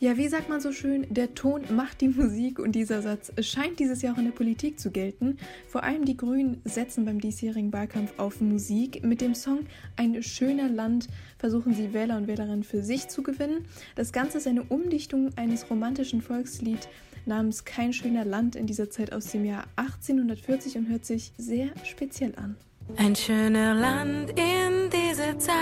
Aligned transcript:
Ja, 0.00 0.16
wie 0.16 0.28
sagt 0.28 0.48
man 0.48 0.60
so 0.60 0.70
schön, 0.70 1.06
der 1.10 1.34
Ton 1.34 1.62
macht 1.74 2.00
die 2.00 2.08
Musik 2.08 2.60
und 2.60 2.72
dieser 2.72 3.02
Satz 3.02 3.32
scheint 3.40 3.80
dieses 3.80 4.00
Jahr 4.00 4.14
auch 4.14 4.18
in 4.18 4.26
der 4.26 4.32
Politik 4.32 4.78
zu 4.78 4.92
gelten. 4.92 5.38
Vor 5.66 5.82
allem 5.82 6.04
die 6.04 6.16
Grünen 6.16 6.60
setzen 6.64 7.04
beim 7.04 7.20
diesjährigen 7.20 7.72
Wahlkampf 7.72 8.12
auf 8.16 8.40
Musik. 8.40 9.04
Mit 9.04 9.20
dem 9.20 9.34
Song 9.34 9.66
Ein 9.96 10.22
schöner 10.22 10.68
Land 10.68 11.08
versuchen 11.36 11.74
sie 11.74 11.92
Wähler 11.94 12.16
und 12.16 12.28
Wählerinnen 12.28 12.62
für 12.62 12.84
sich 12.84 13.08
zu 13.08 13.24
gewinnen. 13.24 13.64
Das 13.96 14.12
Ganze 14.12 14.38
ist 14.38 14.46
eine 14.46 14.62
Umdichtung 14.62 15.30
eines 15.34 15.68
romantischen 15.68 16.22
Volkslieds 16.22 16.88
namens 17.26 17.64
Kein 17.64 17.92
schöner 17.92 18.24
Land 18.24 18.54
in 18.54 18.68
dieser 18.68 18.90
Zeit 18.90 19.12
aus 19.12 19.32
dem 19.32 19.44
Jahr 19.44 19.64
1840 19.74 20.76
und 20.76 20.88
hört 20.88 21.06
sich 21.06 21.32
sehr 21.38 21.70
speziell 21.82 22.36
an. 22.36 22.54
Ein 22.96 23.16
schöner 23.16 23.74
Land 23.74 24.30
in 24.30 24.90
dieser 24.90 25.36
Zeit. 25.40 25.58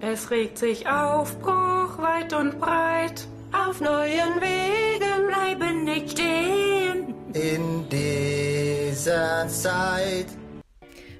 Es 0.00 0.30
regt 0.30 0.56
sich 0.56 0.88
Aufbruch 0.88 1.98
weit 1.98 2.32
und 2.32 2.58
breit. 2.58 3.28
Auf 3.70 3.80
neuen 3.80 4.40
Wegen 4.40 5.28
bleiben 5.28 5.84
nicht 5.84 6.10
stehen. 6.10 7.14
In 7.32 7.88
dieser 7.88 9.46
Zeit. 9.46 10.26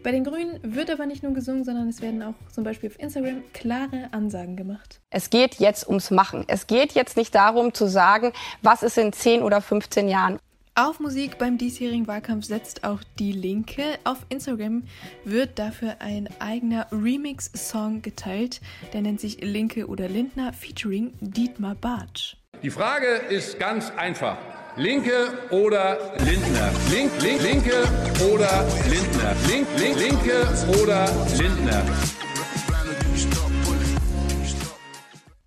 Bei 0.03 0.11
den 0.11 0.25
Grünen 0.25 0.59
wird 0.65 0.91
aber 0.91 1.07
nicht 1.07 1.23
nur 1.23 1.33
gesungen, 1.33 1.63
sondern 1.63 1.89
es 1.89 2.03
werden 2.03 2.21
auch 2.25 2.35
zum 2.53 2.65
Beispiel 2.65 2.91
auf 2.91 2.99
Instagram 2.99 3.45
klare 3.53 4.09
Ansagen 4.11 4.57
gemacht. 4.57 5.01
Es 5.11 5.31
geht 5.31 5.61
jetzt 5.61 5.87
ums 5.87 6.11
Machen. 6.11 6.45
Es 6.49 6.67
geht 6.67 6.91
jetzt 6.95 7.17
nicht 7.17 7.37
darum 7.37 7.73
zu 7.73 7.87
sagen, 7.87 8.33
was 8.63 8.83
ist 8.83 8.99
in 8.99 9.13
10 9.13 9.45
oder 9.45 9.61
15 9.61 10.09
Jahren. 10.09 10.41
Auf 10.75 10.99
Musik 10.99 11.39
beim 11.39 11.57
diesjährigen 11.57 12.09
Wahlkampf 12.09 12.47
setzt 12.47 12.83
auch 12.83 13.01
die 13.21 13.31
Linke. 13.31 13.85
Auf 14.03 14.27
Instagram 14.29 14.83
wird 15.25 15.57
dafür 15.61 15.97
ein 16.01 16.29
eigener 16.41 16.89
Remix-Song 16.91 18.03
geteilt. 18.03 18.61
Der 18.93 19.03
nennt 19.03 19.21
sich 19.21 19.41
Linke 19.41 19.87
oder 19.87 20.09
Lindner 20.09 20.53
featuring 20.53 21.13
Dietmar 21.21 21.77
Bartsch. 21.77 22.40
Die 22.63 22.69
Frage 22.69 23.07
ist 23.07 23.59
ganz 23.59 23.91
einfach. 23.97 24.37
Linke 24.77 25.29
oder 25.51 26.15
Lindner? 26.19 26.71
Link, 26.91 27.11
link, 27.23 27.43
Linke 27.43 27.89
oder 28.31 28.67
Lindner? 28.87 29.35
Link, 29.49 29.67
link, 29.79 29.99
Linke 29.99 30.47
oder 30.83 31.07
Lindner? 31.39 31.83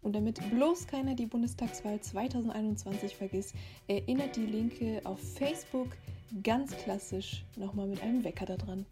Und 0.01 0.15
damit 0.15 0.39
bloß 0.49 0.87
keiner 0.87 1.13
die 1.13 1.27
Bundestagswahl 1.27 2.01
2021 2.01 3.15
vergisst, 3.15 3.53
erinnert 3.87 4.35
die 4.35 4.47
Linke 4.47 5.01
auf 5.03 5.19
Facebook 5.37 5.89
ganz 6.41 6.75
klassisch 6.77 7.45
nochmal 7.55 7.85
mit 7.85 8.01
einem 8.01 8.23
Wecker 8.23 8.47
daran. 8.47 8.87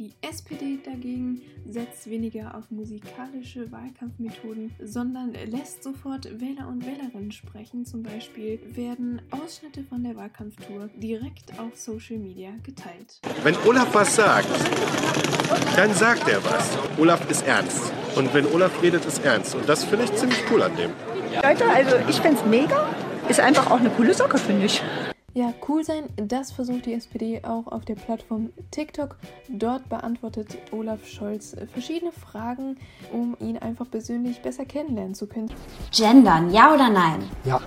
Die 0.00 0.12
SPD 0.22 0.78
dagegen 0.84 1.40
setzt 1.68 2.10
weniger 2.10 2.56
auf 2.56 2.68
musikalische 2.70 3.70
Wahlkampfmethoden, 3.70 4.74
sondern 4.82 5.34
lässt 5.46 5.84
sofort 5.84 6.40
Wähler 6.40 6.66
und 6.66 6.84
Wählerinnen 6.84 7.30
sprechen. 7.30 7.86
Zum 7.86 8.02
Beispiel 8.02 8.58
werden 8.74 9.22
Ausschnitte 9.30 9.84
von 9.84 10.02
der 10.02 10.16
Wahlkampftour 10.16 10.88
direkt 10.96 11.56
auf 11.60 11.76
Social 11.76 12.16
Media 12.18 12.50
geteilt. 12.64 13.20
Wenn 13.44 13.54
Olaf 13.66 13.94
was 13.94 14.16
sagt, 14.16 14.48
dann 15.76 15.94
sagt 15.94 16.28
er 16.28 16.42
was. 16.44 16.76
Olaf 16.98 17.30
ist 17.30 17.46
ernst. 17.46 17.92
Und 18.16 18.34
wenn 18.34 18.46
Olaf 18.46 18.82
redet, 18.82 19.04
ist 19.04 19.24
ernst. 19.24 19.54
Und 19.54 19.68
das 19.68 19.84
finde 19.84 20.06
ich 20.06 20.14
ziemlich 20.16 20.42
cool 20.50 20.62
an 20.62 20.74
dem. 20.76 20.90
Leute, 21.40 21.68
also 21.68 21.96
ich 22.08 22.16
finde 22.16 22.38
es 22.40 22.46
mega. 22.46 22.88
Ist 23.28 23.38
einfach 23.38 23.70
auch 23.70 23.78
eine 23.78 23.90
coole 23.90 24.12
Socke, 24.12 24.38
finde 24.38 24.66
ich. 24.66 24.82
Ja, 25.36 25.52
cool 25.66 25.82
sein, 25.82 26.04
das 26.16 26.52
versucht 26.52 26.86
die 26.86 26.92
SPD 26.94 27.40
auch 27.42 27.66
auf 27.66 27.84
der 27.84 27.96
Plattform 27.96 28.50
TikTok. 28.70 29.16
Dort 29.48 29.88
beantwortet 29.88 30.56
Olaf 30.70 31.04
Scholz 31.08 31.56
verschiedene 31.72 32.12
Fragen, 32.12 32.76
um 33.12 33.36
ihn 33.40 33.58
einfach 33.58 33.90
persönlich 33.90 34.40
besser 34.42 34.64
kennenlernen 34.64 35.16
zu 35.16 35.26
können. 35.26 35.52
Gendern, 35.90 36.52
ja 36.52 36.72
oder 36.72 36.88
nein? 36.88 37.28
Ja. 37.44 37.60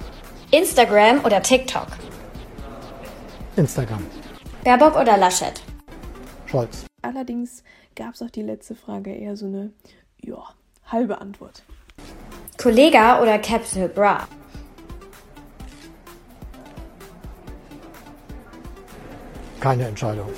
Instagram 0.52 1.26
oder 1.26 1.42
TikTok? 1.42 1.88
Instagram. 3.58 4.06
Baerbock 4.64 4.96
oder 4.96 5.18
Laschet? 5.18 5.62
Scholz. 6.46 6.86
Allerdings 7.02 7.66
gab 7.98 8.14
es 8.14 8.22
auch 8.22 8.30
die 8.30 8.44
letzte 8.44 8.76
Frage 8.76 9.14
eher 9.14 9.36
so 9.36 9.46
eine, 9.46 9.74
ja, 10.22 10.42
halbe 10.86 11.20
Antwort. 11.20 11.64
Kollega 12.58 13.22
oder 13.22 13.38
Capital 13.40 13.90
Bra? 13.90 14.26
Keine 19.68 19.86
Entscheidung. 19.86 20.30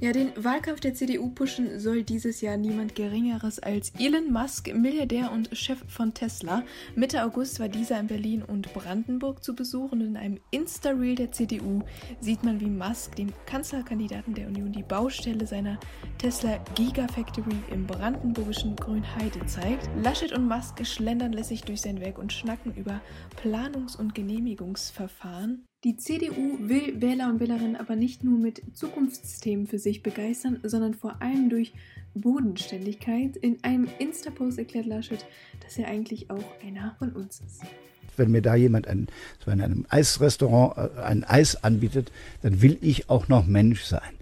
Ja, 0.00 0.10
den 0.10 0.32
Wahlkampf 0.34 0.80
der 0.80 0.94
CDU 0.94 1.30
pushen 1.30 1.78
soll 1.78 2.02
dieses 2.02 2.40
Jahr 2.40 2.56
niemand 2.56 2.96
Geringeres 2.96 3.60
als 3.60 3.92
Elon 4.00 4.32
Musk, 4.32 4.74
Milliardär 4.74 5.30
und 5.30 5.56
Chef 5.56 5.78
von 5.86 6.12
Tesla. 6.12 6.64
Mitte 6.96 7.22
August 7.22 7.60
war 7.60 7.68
dieser 7.68 8.00
in 8.00 8.08
Berlin 8.08 8.42
und 8.42 8.74
Brandenburg 8.74 9.44
zu 9.44 9.54
Besuch 9.54 9.92
und 9.92 10.00
in 10.00 10.16
einem 10.16 10.40
Insta-Reel 10.50 11.14
der 11.14 11.30
CDU 11.30 11.82
sieht 12.18 12.42
man, 12.42 12.60
wie 12.60 12.66
Musk 12.66 13.14
dem 13.14 13.32
Kanzlerkandidaten 13.46 14.34
der 14.34 14.48
Union 14.48 14.72
die 14.72 14.82
Baustelle 14.82 15.46
seiner 15.46 15.78
Tesla 16.24 16.58
Gigafactory 16.74 17.54
im 17.70 17.86
brandenburgischen 17.86 18.76
Grünheide 18.76 19.44
zeigt. 19.44 19.90
Laschet 20.02 20.32
und 20.32 20.48
Musk 20.48 20.82
schlendern 20.86 21.34
lässig 21.34 21.64
durch 21.64 21.82
sein 21.82 22.00
Werk 22.00 22.16
und 22.16 22.32
schnacken 22.32 22.74
über 22.76 23.02
Planungs- 23.42 23.94
und 23.94 24.14
Genehmigungsverfahren. 24.14 25.66
Die 25.84 25.98
CDU 25.98 26.56
will 26.60 27.02
Wähler 27.02 27.28
und 27.28 27.40
Wählerinnen 27.40 27.76
aber 27.76 27.94
nicht 27.94 28.24
nur 28.24 28.38
mit 28.38 28.62
Zukunftsthemen 28.72 29.66
für 29.66 29.78
sich 29.78 30.02
begeistern, 30.02 30.60
sondern 30.62 30.94
vor 30.94 31.20
allem 31.20 31.50
durch 31.50 31.74
Bodenständigkeit. 32.14 33.36
In 33.36 33.62
einem 33.62 33.86
Insta-Post 33.98 34.58
erklärt 34.58 34.86
Laschet, 34.86 35.26
dass 35.62 35.76
er 35.76 35.88
eigentlich 35.88 36.30
auch 36.30 36.44
einer 36.66 36.96
von 36.98 37.12
uns 37.12 37.42
ist. 37.42 37.60
Wenn 38.16 38.30
mir 38.30 38.40
da 38.40 38.54
jemand 38.54 38.88
ein, 38.88 39.08
so 39.44 39.50
in 39.50 39.60
einem 39.60 39.84
Eisrestaurant 39.90 40.78
äh, 40.78 41.02
ein 41.02 41.24
Eis 41.24 41.62
anbietet, 41.62 42.10
dann 42.40 42.62
will 42.62 42.78
ich 42.80 43.10
auch 43.10 43.28
noch 43.28 43.44
Mensch 43.44 43.82
sein. 43.82 44.14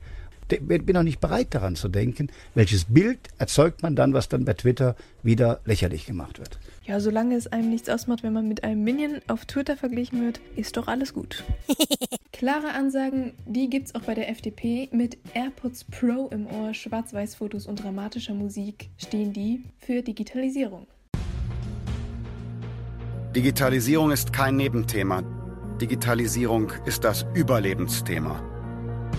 Ich 0.53 0.85
bin 0.85 0.95
noch 0.95 1.03
nicht 1.03 1.21
bereit 1.21 1.55
daran 1.55 1.77
zu 1.77 1.89
denken, 1.89 2.29
welches 2.55 2.85
Bild 2.85 3.19
erzeugt 3.39 3.83
man 3.83 3.97
dann, 3.97 4.13
was 4.13 4.29
dann 4.29 4.45
bei 4.45 4.53
Twitter 4.53 4.97
wieder 5.23 5.61
lächerlich 5.65 6.05
gemacht 6.05 6.39
wird. 6.39 6.59
Ja, 6.85 7.01
solange 7.01 7.37
es 7.37 7.47
einem 7.47 7.71
nichts 7.71 7.89
ausmacht, 7.89 8.23
wenn 8.23 8.33
man 8.33 8.49
mit 8.49 8.65
einem 8.65 8.85
Minion 8.85 9.21
auf 9.29 9.47
Twitter 9.47 9.77
verglichen 9.77 10.23
wird, 10.25 10.41
ist 10.57 10.77
doch 10.77 10.89
alles 10.89 11.15
gut. 11.15 11.45
Klare 12.33 12.73
Ansagen, 12.73 13.33
die 13.47 13.71
gibt's 13.71 13.95
auch 13.95 14.03
bei 14.03 14.15
der 14.15 14.29
FDP. 14.29 14.89
Mit 14.93 15.17
AirPods 15.33 15.85
Pro 15.85 16.29
im 16.29 16.47
Ohr, 16.47 16.75
Schwarz-Weiß-Fotos 16.75 17.67
und 17.67 17.83
dramatischer 17.83 18.35
Musik 18.35 18.91
stehen 18.99 19.33
die 19.33 19.63
für 19.79 20.03
Digitalisierung. 20.03 20.87
Digitalisierung 23.35 24.11
ist 24.11 24.33
kein 24.33 24.57
Nebenthema. 24.57 25.23
Digitalisierung 25.81 26.73
ist 26.85 27.05
das 27.05 27.25
Überlebensthema. 27.35 28.43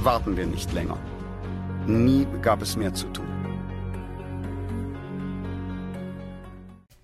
Warten 0.04 0.38
wir 0.38 0.46
nicht 0.46 0.72
länger. 0.74 1.00
Nie 1.88 2.26
gab 2.42 2.62
es 2.62 2.78
mehr 2.78 2.94
zu 2.94 3.08
tun. 3.08 3.28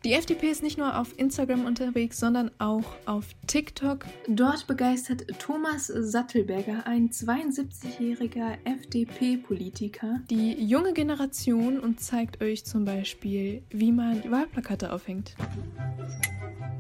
Die 0.06 0.13
FDP 0.13 0.47
ist 0.47 0.63
nicht 0.63 0.78
nur 0.78 0.97
auf 0.97 1.19
Instagram 1.19 1.66
unterwegs, 1.66 2.17
sondern 2.17 2.51
auch 2.57 2.85
auf 3.06 3.25
TikTok. 3.47 4.06
Dort 4.29 4.66
begeistert 4.66 5.25
Thomas 5.40 5.88
Sattelberger, 5.88 6.88
ein 6.88 7.09
72-jähriger 7.09 8.57
FDP-Politiker, 8.63 10.22
die 10.29 10.53
junge 10.53 10.94
Generation 10.94 11.81
und 11.81 12.00
zeigt 12.00 12.41
euch 12.41 12.63
zum 12.63 12.85
Beispiel, 12.85 13.61
wie 13.72 13.91
man 13.91 14.23
Wahlplakate 14.31 14.94
aufhängt. 14.94 15.35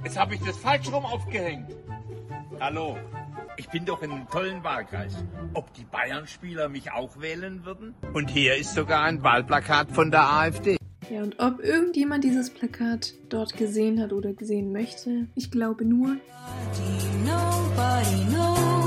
Jetzt 0.05 0.17
habe 0.17 0.35
ich 0.35 0.41
das 0.41 0.57
falsch 0.57 0.89
rum 0.89 1.05
aufgehängt. 1.05 1.75
Hallo, 2.61 2.97
ich 3.59 3.67
bin 3.67 3.85
doch 3.85 4.01
in 4.01 4.11
einem 4.11 4.27
tollen 4.29 4.63
Wahlkreis. 4.63 5.13
Ob 5.53 5.73
die 5.73 5.83
Bayern-Spieler 5.83 6.69
mich 6.69 6.93
auch 6.93 7.19
wählen 7.19 7.65
würden? 7.65 7.93
Und 8.13 8.29
hier 8.29 8.55
ist 8.55 8.73
sogar 8.73 9.03
ein 9.03 9.21
Wahlplakat 9.21 9.91
von 9.91 10.11
der 10.11 10.31
AfD. 10.31 10.77
Ja, 11.11 11.23
und 11.23 11.39
ob 11.39 11.59
irgendjemand 11.59 12.23
dieses 12.23 12.51
Plakat 12.51 13.13
dort 13.27 13.57
gesehen 13.57 14.01
hat 14.01 14.13
oder 14.13 14.31
gesehen 14.33 14.71
möchte, 14.71 15.27
ich 15.35 15.51
glaube 15.51 15.83
nur. 15.83 16.15
Nobody 17.25 18.25
knows. 18.31 18.78